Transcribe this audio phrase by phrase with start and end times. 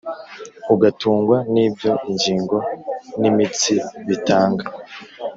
[0.73, 2.57] ugatungwa n’ibyo ingingo
[3.19, 3.73] n’imitsi
[4.07, 4.65] bitanga